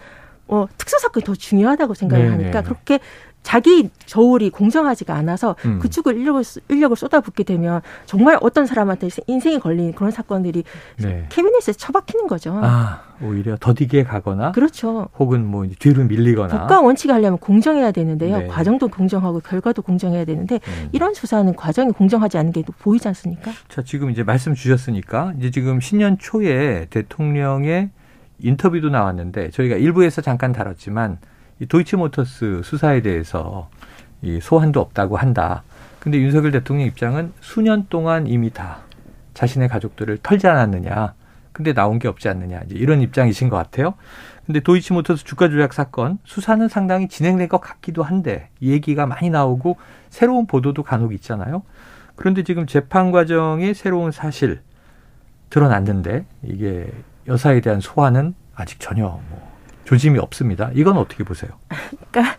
[0.47, 2.43] 어, 특수 사건이 더 중요하다고 생각을 네네.
[2.43, 2.99] 하니까 그렇게
[3.43, 5.79] 자기 저울이 공정하지가 않아서 음.
[5.79, 10.63] 그쪽을 인력을, 인력을 쏟아붓게 되면 정말 어떤 사람한테 인생이 걸린 그런 사건들이
[10.97, 11.25] 네.
[11.29, 12.59] 캐비넷에 처박히는 거죠.
[12.61, 14.51] 아, 오히려 더디게 가거나.
[14.51, 15.09] 그렇죠.
[15.17, 16.59] 혹은 뭐 뒤로 밀리거나.
[16.59, 18.39] 국가 원칙 하려면 공정해야 되는데요.
[18.39, 18.47] 네.
[18.47, 20.89] 과정도 공정하고 결과도 공정해야 되는데 음.
[20.91, 23.51] 이런 수사는 과정이 공정하지 않은 게 보이지 않습니까?
[23.67, 27.89] 자, 지금 이제 말씀 주셨으니까 이제 지금 신년 초에 대통령의
[28.39, 31.17] 인터뷰도 나왔는데 저희가 일부에서 잠깐 다뤘지만
[31.59, 33.69] 이 도이치모터스 수사에 대해서
[34.21, 35.63] 이 소환도 없다고 한다.
[35.99, 38.79] 근데 윤석열 대통령 입장은 수년 동안 이미 다
[39.33, 41.13] 자신의 가족들을 털지 않았느냐.
[41.51, 42.61] 근데 나온 게 없지 않느냐.
[42.65, 43.95] 이제 이런 입장이신 것 같아요.
[44.45, 49.77] 근데 도이치모터스 주가 조작 사건 수사는 상당히 진행된 것 같기도 한데 얘기가 많이 나오고
[50.09, 51.63] 새로운 보도도 간혹 있잖아요.
[52.15, 54.61] 그런데 지금 재판 과정에 새로운 사실
[55.49, 56.89] 드러났는데 이게
[57.27, 59.48] 여사에 대한 소환은 아직 전혀 뭐
[59.89, 60.69] 조짐이 없습니다.
[60.75, 61.49] 이건 어떻게 보세요?
[62.11, 62.35] 그러니까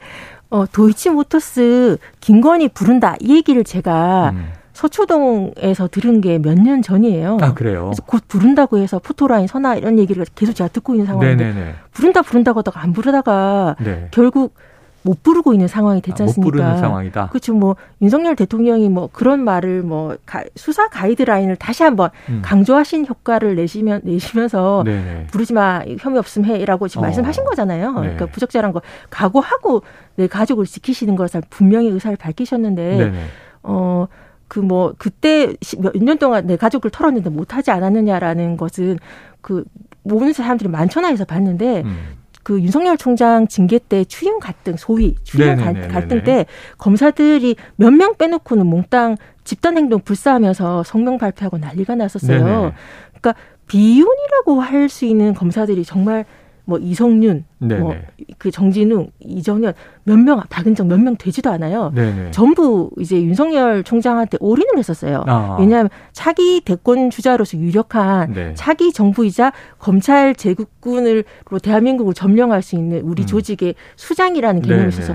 [0.50, 4.52] 어, 도이치모터스 김건희 부른다 이 얘기를 제가 음.
[4.72, 7.38] 서초동에서 들은 게 몇 년 전이에요.
[7.40, 7.86] 아 그래요?
[7.86, 11.74] 그래서 곧 부른다고 해서 포토라인 선화 이런 얘기를 계속 제가 듣고 있는 상황인데 네네네.
[11.92, 14.08] 부른다 부른다고 하다가 안 부르다가 네.
[14.12, 14.54] 결국
[15.02, 16.40] 못 부르고 있는 상황이 됐지 않습니까?
[16.40, 17.28] 아, 못 부르는 상황이다.
[17.28, 17.54] 그렇죠.
[17.54, 22.40] 뭐 윤석열 대통령이 뭐 그런 말을 뭐 가, 수사 가이드라인을 다시 한번 음.
[22.44, 25.26] 강조하신 효과를 내시면 내시면서 네네.
[25.30, 27.06] 부르지 마 혐의 없음 해라고 지금 어.
[27.06, 27.92] 말씀하신 거잖아요.
[27.94, 28.00] 네.
[28.00, 29.82] 그러니까 부적절한 거 각오하고
[30.16, 33.24] 내 가족을 지키시는 것을 분명히 의사를 밝히셨는데 네네.
[33.62, 34.06] 어.
[34.48, 38.98] 그 뭐 그때 몇 년 동안 내 가족을 털었는데 못하지 않았느냐라는 것은
[39.40, 39.62] 그
[40.02, 41.96] 모든 사람들이 많잖아 해서 봤는데 음.
[42.42, 45.88] 그 윤석열 총장 징계 때 추임 갈등 소위 추임 네네네네네.
[45.88, 46.46] 갈등 때
[46.78, 52.44] 검사들이 몇 명 빼놓고는 몽땅 집단 행동 불사하면서 성명 발표하고 난리가 났었어요.
[52.44, 52.72] 네네.
[53.20, 53.34] 그러니까
[53.66, 56.24] 비윤이라고 할 수 있는 검사들이 정말
[56.64, 57.94] 뭐 이성윤, 뭐
[58.40, 61.92] 그 정진웅, 이정현 몇 명 박은 적몇명 되지도 않아요.
[61.94, 62.30] 네네.
[62.30, 65.22] 전부 이제 윤석열 총장한테 올인을 했었어요.
[65.26, 65.56] 아.
[65.60, 68.54] 왜냐하면 차기 대권 주자로서 유력한 네.
[68.54, 71.22] 차기 정부이자 검찰 제국군으로
[71.62, 73.26] 대한민국을 점령할 수 있는 우리 음.
[73.26, 75.14] 조직의 수장이라는 개념이 있어서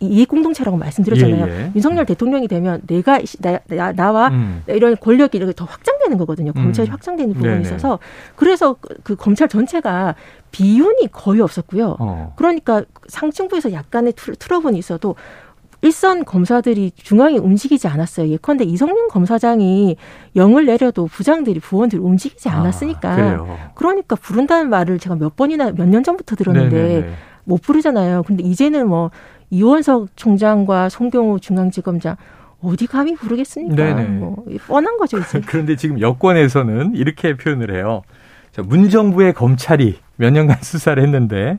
[0.00, 1.46] 이익 공동체라고 말씀드렸잖아요.
[1.46, 1.72] 예, 예.
[1.74, 3.20] 윤석열 대통령이 되면 내가
[3.68, 4.62] 나, 나 와 음.
[4.66, 6.52] 이런 권력이 이렇게 더 확장되는 거거든요.
[6.52, 6.92] 검찰이 음.
[6.92, 7.62] 확장되는 부분이 네네.
[7.62, 7.98] 있어서
[8.36, 10.14] 그래서 그, 그 검찰 전체가
[10.50, 11.96] 비윤이 거의 없었고요.
[11.98, 12.32] 어.
[12.36, 15.16] 그러니까 상층부에서 약간의 트러블이 있어도
[15.82, 18.28] 일선 검사들이 중앙에 움직이지 않았어요.
[18.28, 19.96] 예컨대 이성윤 검사장이
[20.34, 23.10] 영을 내려도 부장들이 부원들이 움직이지 아, 않았으니까.
[23.10, 27.14] 아, 그러니까 부른다는 말을 제가 몇 번이나 몇 년 전부터 들었는데 네네네.
[27.44, 28.22] 못 부르잖아요.
[28.22, 29.10] 근데 이제는 뭐
[29.54, 32.16] 이원석 총장과 송경호 중앙지검장
[32.60, 33.76] 어디 감히 부르겠습니까?
[33.76, 34.04] 네네.
[34.08, 35.40] 뭐 뻔한 거죠 이제.
[35.46, 38.02] 그런데 지금 여권에서는 이렇게 표현을 해요.
[38.50, 41.58] 자, 문정부의 검찰이 몇 년간 수사를 했는데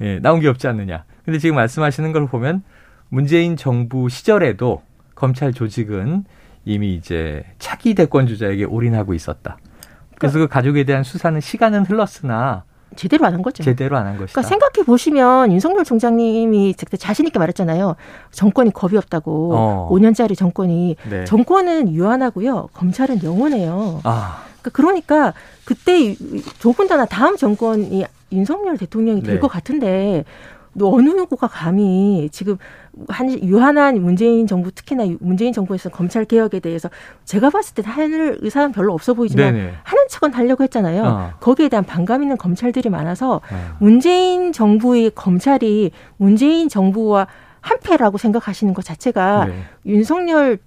[0.00, 1.04] 예, 나온 게 없지 않느냐.
[1.24, 2.62] 근데 지금 말씀하시는 걸 보면
[3.08, 4.82] 문재인 정부 시절에도
[5.16, 6.24] 검찰 조직은
[6.64, 9.58] 이미 이제 차기 대권 주자에게 올인하고 있었다.
[10.16, 12.62] 그래서 그 가족에 대한 수사는 시간은 흘렀으나
[12.96, 13.62] 제대로 안 한 거죠.
[13.62, 14.32] 제대로 안 한 것이다.
[14.32, 17.96] 그러니까 생각해 보시면 윤석열 총장님이 자신 있게 말했잖아요.
[18.30, 19.50] 정권이 겁이 없다고.
[19.54, 19.88] 어.
[19.90, 21.24] 5년짜리 정권이 네.
[21.24, 22.68] 정권은 유한하고요.
[22.72, 24.00] 검찰은 영원해요.
[24.04, 24.42] 아.
[24.62, 26.14] 그러니까, 그러니까 그때
[26.60, 29.52] 더군다나 다음 정권이 윤석열 대통령이 될것 네.
[29.52, 30.24] 같은데
[30.80, 32.56] 어느 누구가 감히 지금
[33.08, 36.88] 한 유한한 문재인 정부 특히나 문재인 정부에서 검찰 개혁에 대해서
[37.24, 39.72] 제가 봤을 때 하늘 의사는 별로 없어 보이지만 네네.
[39.82, 41.02] 하는 척은 하려고 했잖아요.
[41.02, 41.30] 어.
[41.40, 43.76] 거기에 대한 반감 있는 검찰들이 많아서 어.
[43.80, 47.26] 문재인 정부의 검찰이 문재인 정부와
[47.60, 49.54] 한패라고 생각하시는 것 자체가 네.
[49.86, 50.58] 윤석열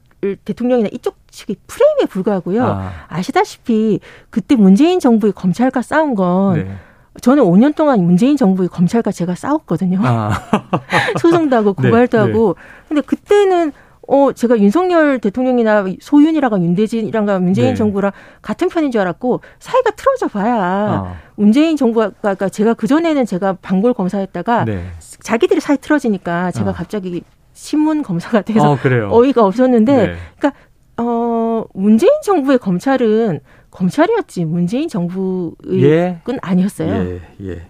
[0.43, 2.63] 대통령이나 이쪽 측의 프레임에 불과하고요.
[3.07, 3.21] 아.
[3.21, 6.77] 시다시피 그때 문재인 정부의 검찰과 싸운 건 네.
[7.21, 9.99] 저는 5년 동안 문재인 정부의 검찰과 제가 싸웠거든요.
[10.03, 10.31] 아.
[11.19, 12.55] 소송도 하고 네, 고발도 네, 하고.
[12.57, 12.87] 네.
[12.89, 13.71] 근데 그때는
[14.07, 17.73] 어 제가 윤석열 대통령이나 소윤이라가 윤대진이랑가 문재인 네.
[17.73, 21.15] 정부랑 같은 편인 줄 알았고 사이가 틀어져 봐야 아.
[21.35, 24.83] 문재인 정부가 그러니까 제가 그 전에는 제가 방골 검사였다가 네.
[25.23, 26.73] 자기들이 사이 틀어지니까 제가 아.
[26.73, 27.23] 갑자기
[27.53, 28.77] 신문 검사가 돼서 어,
[29.09, 30.15] 어이가 없었는데 네.
[30.37, 30.59] 그러니까
[30.97, 33.39] 어 문재인 정부의 검찰은
[33.75, 36.19] 검찰이었지 문재인 정부의 예.
[36.23, 36.93] 건 아니었어요.
[36.93, 37.67] 예, 예.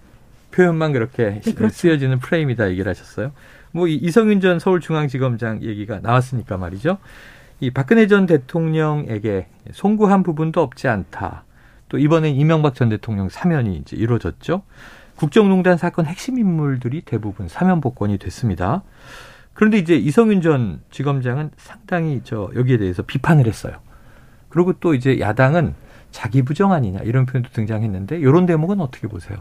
[0.52, 1.74] 표현만 그렇게 네, 그렇죠.
[1.74, 3.32] 쓰여지는 프레임이다 얘기를 하셨어요.
[3.72, 6.98] 뭐 이성윤 전 서울중앙지검장 얘기가 나왔으니까 말이죠.
[7.60, 11.44] 이 박근혜 전 대통령에게 송구한 부분도 없지 않다.
[11.88, 14.62] 또 이번에 이명박 전 대통령 사면이 이제 이루어졌죠.
[15.16, 18.82] 국정농단 사건 핵심 인물들이 대부분 사면 복권이 됐습니다.
[19.54, 23.78] 그런데 이제 이성윤 전 지검장은 상당히 저 여기에 대해서 비판을 했어요.
[24.48, 25.74] 그리고 또 이제 야당은
[26.16, 29.36] 자기 부정 아니냐 이런 표현도 등장했는데 이런 대목은 어떻게 보세요?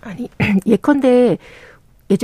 [0.00, 0.28] 아니
[0.66, 1.38] 예컨대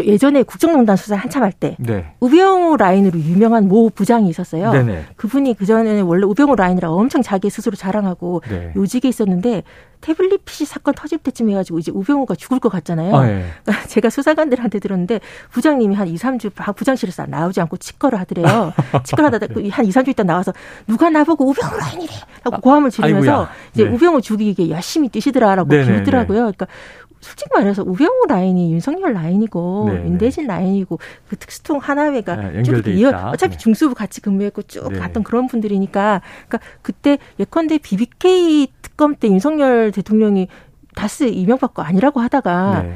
[0.04, 2.12] 예전 에 국정농단 수사 한참 할때 네.
[2.20, 4.72] 우병우 라인으로 유명한 모 부장이 있었어요.
[4.72, 5.04] 네네.
[5.16, 8.72] 그분이 그 전에는 원래 우병우 라인이라 엄청 자기 스스로 자랑하고 네.
[8.76, 9.62] 요직에 있었는데
[10.00, 13.14] 태블릿 PC 사건 터질 때쯤 해가지고 이제 우병우가 죽을 것 같잖아요.
[13.16, 13.46] 아, 네.
[13.64, 15.20] 그러니까 제가 수사관들한테 들었는데
[15.50, 18.72] 부장님이 한 2, 3주 부장실에서 나오지 않고 치과를 하더래요.
[19.04, 19.68] 치과를 하다가 네.
[19.70, 20.52] 한 2, 3주 있다 나와서
[20.86, 22.12] 누가 나보고 우병우 라인이래
[22.44, 23.50] 하고 아, 고함을 지르면서 아이고야.
[23.74, 23.90] 이제 네.
[23.90, 26.38] 우병우 죽이기 열심히 뛰시더라라고 빌더라고요.
[26.38, 26.66] 그러니까
[27.20, 30.04] 솔직히 말해서 우병우 라인이 윤석열 라인이고 네, 네.
[30.06, 33.58] 윤대진 라인이고 그 특수통 하나회가 네, 쭉 이어 어차피 네.
[33.58, 34.98] 중수부 같이 근무했고 쭉 네.
[34.98, 40.48] 갔던 그런 분들이니까 그러니까 그때 예컨대 BBK 특검 때 윤석열 대통령이
[40.94, 42.94] 다스 이명박 거 아니라고 하다가 네.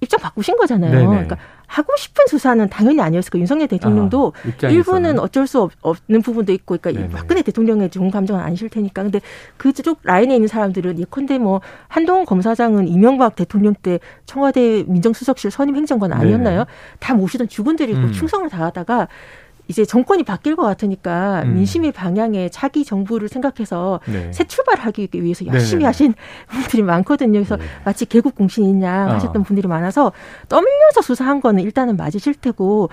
[0.00, 0.92] 입장 바꾸신 거잖아요.
[0.92, 1.06] 네네.
[1.06, 1.36] 그러니까
[1.68, 3.42] 하고 싶은 수사는 당연히 아니었을 거예요.
[3.42, 4.32] 윤석열 대통령도
[4.64, 7.14] 아, 일부는 어쩔 수 없, 는 부분도 있고, 그러니까 네네.
[7.14, 9.02] 박근혜 대통령의 좋은 감정은 아니실 테니까.
[9.02, 9.20] 근데
[9.58, 16.12] 그쪽 라인에 있는 사람들은 예컨대 뭐 한동훈 검사장은 이명박 대통령 때 청와대 민정수석실 선임 행정관
[16.12, 16.64] 아니었나요?
[16.64, 16.66] 네네.
[17.00, 18.12] 다 모시던 주군들이 음.
[18.12, 19.08] 충성을 다하다가
[19.68, 21.54] 이제 정권이 바뀔 것 같으니까 음.
[21.54, 24.32] 민심의 방향에 차기 정부를 생각해서 네.
[24.32, 26.14] 새 출발하기 위해서 열심히 네 하신
[26.48, 27.38] 분들이 많거든요.
[27.38, 27.64] 그래서 네.
[27.84, 29.14] 마치 개국 공신이냐 어.
[29.14, 29.44] 하셨던 어.
[29.44, 30.12] 분들이 많아서
[30.48, 32.88] 떠밀려서 수사한 거는 일단은 맞으실 테고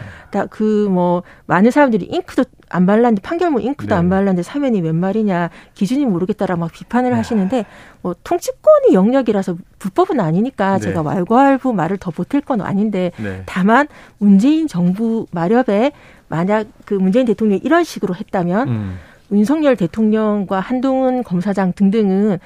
[0.50, 4.00] 그뭐 많은 사람들이 잉크도 안 발랐는데 판결문 잉크도 네.
[4.00, 7.16] 안 발랐는데 사면이 웬 말이냐 기준이 모르겠다라 막 비판을 네.
[7.16, 7.66] 하시는데
[8.02, 10.86] 뭐 통치권이 영역이라서 불법은 아니니까 네.
[10.86, 13.44] 제가 왈가왈부 말을 더 보탤 건 아닌데 네.
[13.46, 15.92] 다만 문재인 정부 마렵에
[16.28, 18.98] 만약 그 문재인 대통령이 이런 식으로 했다면 음.
[19.32, 22.40] 윤석열 대통령과 한동훈 검사장 등등은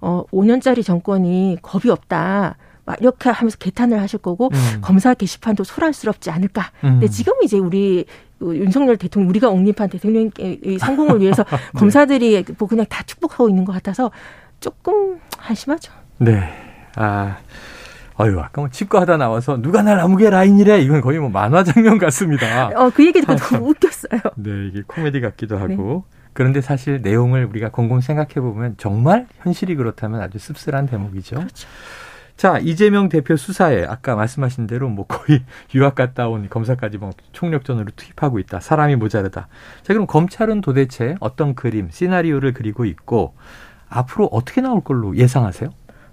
[0.00, 2.56] 어 5년짜리 정권이 겁이 없다.
[2.84, 4.80] 막 이렇게 하면서 개탄을 하실 거고 음.
[4.80, 6.70] 검사 게시판도 소란스럽지 않을까.
[6.84, 7.00] 음.
[7.00, 8.04] 근데 지금 이제 우리
[8.38, 11.58] 그 윤석열 대통령 우리가 옹립한 대통령의 성공을 위해서 네.
[11.74, 14.10] 검사들이 뭐 그냥 다 축복하고 있는 것 같아서
[14.60, 15.92] 조금 한심하죠.
[16.18, 16.65] 네.
[16.96, 17.36] 아
[18.18, 20.80] 아유, 아까 뭐 치과 하다 나와서 누가 날 아무개 라인이래.
[20.80, 22.68] 이건 거의 뭐 만화 장면 같습니다.
[22.74, 24.20] 어, 그 얘기 듣고 너무 웃겼어요.
[24.36, 26.04] 네, 이게 코미디 같기도 하고.
[26.08, 26.16] 네.
[26.32, 31.36] 그런데 사실 내용을 우리가 곰곰 생각해 보면 정말 현실이 그렇다면 아주 씁쓸한 대목이죠.
[31.36, 31.68] 그렇죠.
[32.36, 35.42] 자, 이재명 대표 수사에 아까 말씀하신 대로 뭐 거의
[35.74, 38.60] 유학 갔다 온 검사까지 뭐 총력전으로 투입하고 있다.
[38.60, 39.48] 사람이 모자르다.
[39.82, 43.34] 자, 그럼 검찰은 도대체 어떤 그림, 시나리오를 그리고 있고
[43.88, 45.70] 앞으로 어떻게 나올 걸로 예상하세요?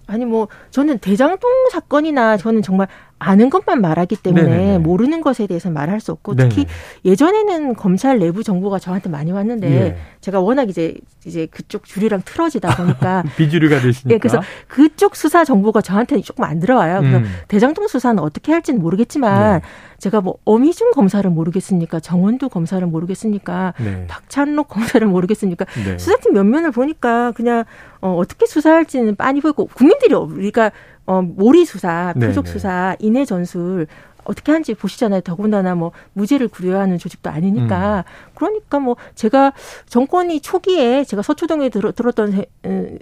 [0.08, 2.88] 아니 뭐 저는 대장동 사건이나 저는 정말
[3.24, 4.78] 아는 것만 말하기 때문에 네네네.
[4.80, 6.68] 모르는 것에 대해서 말할 수 없고 특히 네네.
[7.06, 9.98] 예전에는 검찰 내부 정보가 저한테 많이 왔는데 예.
[10.20, 15.82] 제가 워낙 이제 이제 그쪽 줄이랑 틀어지다 보니까 비주류가 되시니까 예, 그래서 그쪽 수사 정보가
[15.82, 17.00] 저한테는 조금 안 들어와요.
[17.00, 17.26] 그래서 음.
[17.48, 19.68] 대장동 수사는 어떻게 할지는 모르겠지만 네.
[20.00, 22.02] 제가 뭐 어미준 검사를 모르겠습니까?
[22.02, 23.74] 정원두 검사를 모르겠습니까?
[23.80, 24.06] 네.
[24.10, 25.66] 박찬록 검사를 모르겠습니까?
[25.86, 25.98] 네.
[25.98, 27.64] 수사팀 면면을 보니까 그냥
[28.02, 30.72] 어, 어떻게 수사할지는 빤히 보이고 국민들이 우리가
[31.06, 33.88] 어, 몰이 수사, 표적 수사, 인해 전술
[34.26, 35.20] 어떻게 하는지 보시잖아요.
[35.22, 38.06] 더군다나 뭐 무죄를 구려하는 조직도 아니니까.
[38.08, 38.32] 음.
[38.36, 39.52] 그러니까 뭐 제가
[39.88, 42.44] 정권이 초기에 제가 서초동에 들, 들었던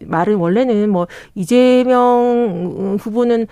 [0.01, 3.47] 말은 원래는 뭐 이재명 후보는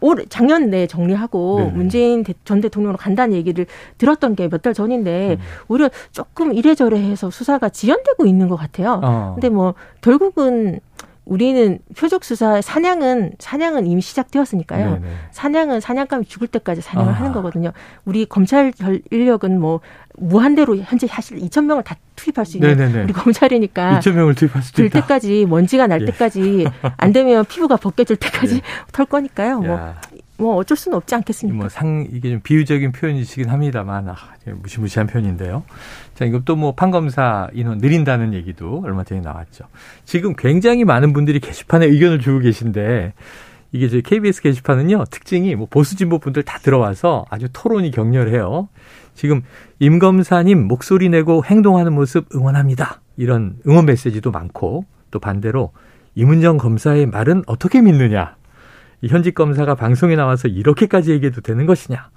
[0.00, 1.70] 올 작년 내에 정리하고 네네.
[1.72, 3.64] 문재인 전 대통령으로 간다는 얘기를
[3.96, 5.44] 들었던 게 몇 달 전인데 음.
[5.68, 9.00] 오히려 조금 이래저래 해서 수사가 지연되고 있는 것 같아요.
[9.02, 9.32] 어.
[9.34, 10.80] 근데 뭐 결국은
[11.24, 14.90] 우리는 표적 수사 사냥은 사냥은 이미 시작되었으니까요.
[14.94, 15.06] 네네.
[15.30, 17.16] 사냥은 사냥감이 죽을 때까지 사냥을 아.
[17.16, 17.72] 하는 거거든요.
[18.04, 18.72] 우리 검찰
[19.10, 19.80] 인력은 뭐
[20.16, 23.04] 무한대로 현재 사실 2천 명을 다 투입할 수 있는 네네네.
[23.04, 26.06] 우리 검찰이니까 2천 명을 투입할 수도 될 때까지 먼지가 날 예.
[26.06, 28.60] 때까지 안 되면 피부가 벗겨질 때까지 예.
[28.92, 29.60] 털 거니까요.
[29.60, 29.94] 뭐,
[30.36, 31.56] 뭐 어쩔 수는 없지 않겠습니까?
[31.58, 34.16] 뭐 상 이게 좀 비유적인 표현이시긴 합니다만 아,
[34.62, 35.62] 무시무시한 표현인데요.
[36.14, 39.64] 자, 이것도 뭐 판검사 인원 느린다는 얘기도 얼마 전에 나왔죠.
[40.04, 43.12] 지금 굉장히 많은 분들이 게시판에 의견을 주고 계신데
[43.72, 48.68] 이게 저희 KBS 게시판은요 특징이 뭐 보수 진보 분들 다 들어와서 아주 토론이 격렬해요.
[49.14, 49.42] 지금
[49.78, 53.00] 임 검사님 목소리 내고 행동하는 모습 응원합니다.
[53.16, 55.72] 이런 응원 메시지도 많고 또 반대로
[56.16, 58.36] 이문정 검사의 말은 어떻게 믿느냐.
[59.04, 62.08] 이 현직 검사가 방송에 나와서 이렇게까지 얘기해도 되는 것이냐.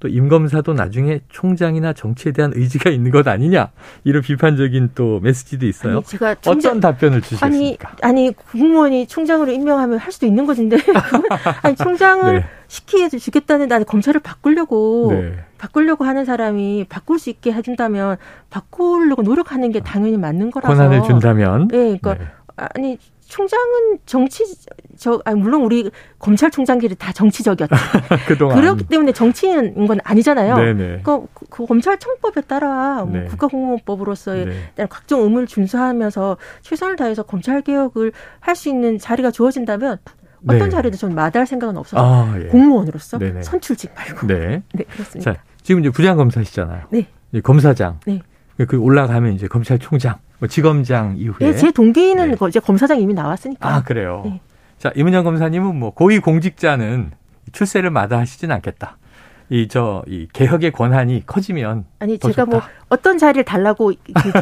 [0.00, 3.70] 또 임 검사도 나중에 총장이나 정치에 대한 의지가 있는 것 아니냐
[4.04, 5.96] 이런 비판적인 또 메시지도 있어요.
[5.98, 7.88] 아니, 제가 총장, 어떤 답변을 주시겠습니까?
[8.02, 10.76] 아니, 아니 국무원이 총장으로 임명하면 할 수도 있는 것인데
[11.62, 12.44] 아니 총장을 네.
[12.68, 15.36] 시키게 주겠다는 나는 검찰을 바꾸려고 네.
[15.56, 18.18] 바꾸려고 하는 사람이 바꿀 수 있게 해준다면
[18.50, 22.26] 바꾸려고 노력하는 게 당연히 맞는 거라서 권한을 준다면 네, 그러니까 네.
[22.56, 22.98] 아니
[23.34, 24.44] 총장은 정치
[24.96, 27.74] 저 아니 물론 우리 검찰총장들이 다 정치적이었죠.
[28.28, 30.54] 그동안 그렇기 때문에 정치인인 건 아니잖아요.
[30.54, 31.00] 네네.
[31.02, 33.24] 그, 그 검찰청법에 따라 뭐 네.
[33.24, 34.86] 국가공무원법으로서의 네.
[34.88, 39.98] 각종 의무를 준수하면서 최선을 다해서 검찰 개혁을 할 수 있는 자리가 주어진다면
[40.46, 40.68] 어떤 네.
[40.68, 42.46] 자리도 좀 마다할 생각은 없어서 아, 예.
[42.46, 43.42] 공무원으로서 네네.
[43.42, 44.28] 선출직 말고.
[44.28, 44.62] 네.
[44.72, 45.32] 네 그렇습니다.
[45.32, 46.84] 자, 지금 이제 부장검사시잖아요.
[46.90, 47.08] 네.
[47.42, 47.98] 검사장.
[48.06, 48.22] 네.
[48.68, 50.16] 그 올라가면 이제 검찰총장.
[50.38, 51.50] 뭐 지검장 이후에.
[51.50, 52.36] 네, 제 동기는 네.
[52.48, 53.68] 이제 검사장 이미 나왔으니까.
[53.68, 54.22] 아 그래요.
[54.24, 54.40] 네.
[54.78, 57.12] 자 이문영 검사님은 뭐 고위 공직자는
[57.52, 58.98] 출세를 마다하시진 않겠다.
[59.50, 62.66] 이 저이 개혁의 권한이 커지면 아니 제가 뭐 좋다.
[62.66, 63.92] 뭐 어떤 자리를 달라고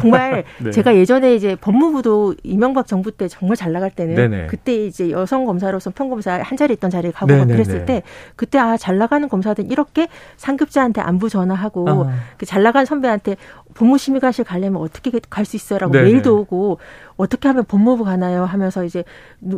[0.01, 0.71] 정말 네.
[0.71, 4.47] 제가 예전에 이제 법무부도 이명박 정부 때 정말 잘 나갈 때는 네네.
[4.47, 8.01] 그때 이제 여성 검사로서 평검사 한 자리 있던 자리에 가고 막 그랬을 때
[8.37, 12.09] 그때 아 잘 나가는 검사들 이렇게 상급자한테 안부 전화하고 어.
[12.45, 13.35] 잘 나간 선배한테
[13.73, 16.05] 법무심의관실 가려면 어떻게 갈 수 있어라고 네네.
[16.05, 16.79] 메일도 오고
[17.17, 19.03] 어떻게 하면 법무부 가나요 하면서 이제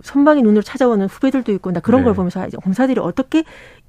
[0.04, 2.06] 선방의 눈으로 찾아오는 후배들도 있고 나 그런 네.
[2.06, 3.44] 걸 보면서 이제 검사들이 어떻게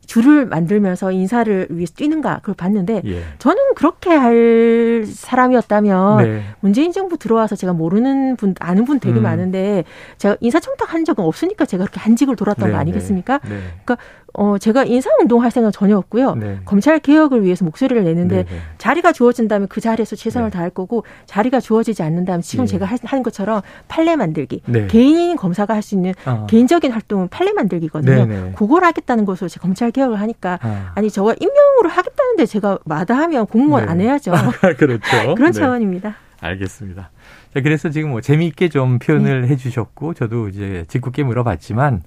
[0.07, 3.23] 줄을 만들면서 인사를 위해서 뛰는가 그걸 봤는데 예.
[3.39, 6.43] 저는 그렇게 할 사람이었다면 네.
[6.61, 9.23] 문재인 정부 들어와서 제가 모르는 분 아는 분 되게 음.
[9.23, 9.85] 많은데
[10.19, 12.73] 제가 인사청탁 한 적은 없으니까 제가 그렇게 한직을 돌았던 네.
[12.75, 13.39] 거 아니겠습니까?
[13.45, 13.59] 네.
[13.85, 13.97] 그러니까
[14.39, 16.35] 어, 제가 인사 운동 할 생각 전혀 없고요.
[16.35, 16.59] 네.
[16.67, 18.59] 검찰 개혁을 위해서 목소리를 내는데 네, 네.
[18.77, 20.55] 자리가 주어진다면 그 자리에서 최선을 네.
[20.55, 22.69] 다할 거고 자리가 주어지지 않는다면 지금 예.
[22.69, 24.61] 제가 하는 것처럼 판례 만들기.
[24.67, 24.87] 네.
[24.89, 26.47] 개인 검사가 할 수 있는 아.
[26.47, 28.27] 개인적인 활동은 판례 만들기거든요.
[28.27, 28.53] 네, 네.
[28.57, 31.01] 그걸 하겠다는 것으로 제 검찰 개혁을 하니까 아.
[31.01, 34.35] 니 저가 임명으로 하겠다는데 제가 마다하면 공무원 안 해야죠.
[34.35, 35.01] 아, 그렇죠.
[35.35, 36.15] 그런 차원입니다.
[36.41, 37.11] 알겠습니다.
[37.55, 42.03] 자, 그래서 지금 뭐 재미있게 좀 표현을 해주셨고 저도 이제 짓궂게 물어봤지만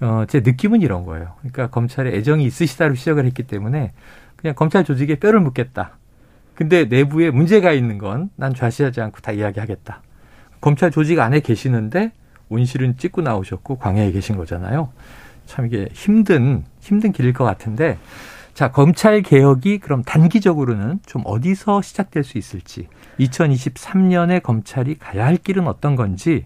[0.00, 1.34] 어, 제 느낌은 이런 거예요.
[1.38, 3.92] 그러니까 검찰에 애정이 있으시다로 시작을 했기 때문에
[4.36, 5.92] 그냥 검찰 조직에 뼈를 묻겠다.
[6.54, 10.02] 근데 내부에 문제가 있는 건 난 좌시하지 않고 다 이야기하겠다.
[10.60, 12.12] 검찰 조직 안에 계시는데
[12.50, 14.90] 온실은 찍고 나오셨고 광야에 계신 거잖아요.
[15.46, 17.98] 참 이게 힘든 힘든 길일 것 같은데
[18.54, 25.66] 자 검찰 개혁이 그럼 단기적으로는 좀 어디서 시작될 수 있을지 2023년에 검찰이 가야 할 길은
[25.66, 26.44] 어떤 건지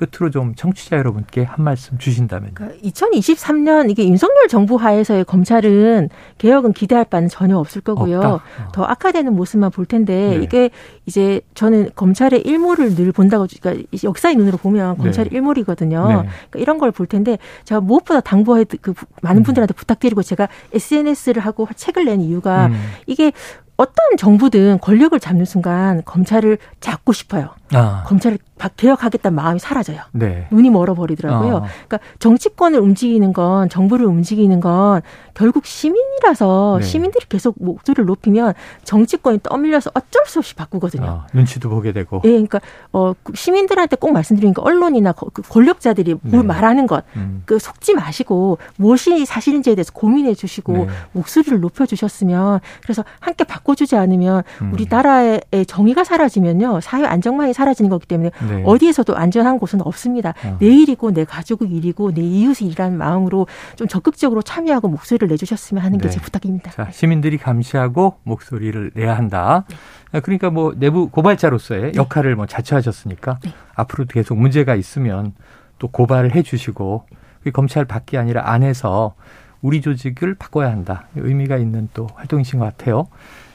[0.00, 2.52] 끝으로 좀 청취자 여러분께 한 말씀 주신다면.
[2.54, 6.08] 그러니까 2023년 이게 윤석열 정부 하에서의 검찰은
[6.38, 8.20] 개혁은 기대할 바는 전혀 없을 거고요.
[8.20, 8.40] 어.
[8.72, 10.42] 더 악화되는 모습만 볼 텐데 네.
[10.42, 10.70] 이게
[11.06, 15.36] 이제 저는 검찰의 일몰을 늘 본다고 그러니까 역사의 눈으로 보면 검찰이 네.
[15.36, 16.08] 일몰이거든요.
[16.08, 16.14] 네.
[16.14, 19.44] 그러니까 이런 걸 볼 텐데 제가 무엇보다 당부해 그 많은 음.
[19.44, 19.76] 분들한테 음.
[19.76, 22.74] 부탁드리고 제가 SNS를 하고 책을 낸 이유가 음.
[23.06, 23.32] 이게
[23.76, 27.50] 어떤 정부든 권력을 잡는 순간 검찰을 잡고 싶어요.
[27.72, 28.02] 아.
[28.06, 30.00] 검찰을 개혁하겠다는 마음이 사라져요.
[30.12, 30.46] 네.
[30.50, 31.56] 눈이 멀어버리더라고요.
[31.56, 31.62] 어.
[31.86, 35.02] 그러니까 정치권을 움직이는 건 정부를 움직이는 건
[35.34, 36.86] 결국 시민이라서 네.
[36.86, 41.06] 시민들이 계속 목소리를 높이면 정치권이 떠밀려서 어쩔 수 없이 바꾸거든요.
[41.06, 42.20] 아, 눈치도 보게 되고.
[42.24, 42.60] 예, 그러니까
[42.92, 46.30] 어그 시민들한테 꼭 말씀드리니까 언론이나 그 권력자들이 네.
[46.30, 47.42] 뭘 말하는 것, 음.
[47.46, 50.86] 그 속지 마시고 무엇이 사실인지에 대해서 고민해 주시고 네.
[51.12, 54.72] 목소리를 높여 주셨으면 그래서 함께 바꿔주지 않으면 음.
[54.72, 58.62] 우리 나라의 정의가 사라지면요 사회 안정망이 사라지는 거기 때문에 네.
[58.64, 60.34] 어디에서도 안전한 곳은 없습니다.
[60.44, 60.56] 어.
[60.60, 65.98] 내 일이고 내 가족의 일이고 내 이웃의 일이라는 마음으로 좀 적극적으로 참여하고 목소리를 내주셨으면 하는
[65.98, 66.24] 게제 네.
[66.24, 66.70] 부탁입니다.
[66.72, 69.64] 자, 시민들이 감시하고 목소리를 내야 한다.
[70.12, 70.20] 네.
[70.20, 71.92] 그러니까 뭐 내부 고발자로서의 네.
[71.94, 73.52] 역할을 뭐 자처하셨으니까 네.
[73.74, 75.34] 앞으로도 계속 문제가 있으면
[75.78, 77.06] 또 고발을 해 주시고
[77.52, 79.14] 검찰 밖이 아니라 안에서
[79.62, 81.06] 우리 조직을 바꿔야 한다.
[81.16, 83.08] 의미가 있는 또 활동이신 것 같아요.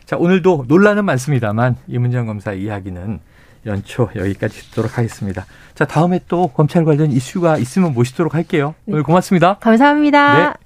[0.06, 3.20] 자, 오늘도 논란은 많습니다만 이문정 검사 이야기는
[3.66, 5.46] 연초 여기까지 듣도록 하겠습니다.
[5.74, 8.76] 자, 다음에 또 검찰 관련 이슈가 있으면 모시도록 할게요.
[8.88, 9.58] 오늘 고맙습니다.
[9.60, 10.50] 감사합니다.
[10.50, 10.54] 네.